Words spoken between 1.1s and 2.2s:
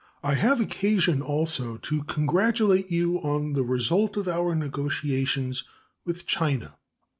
also to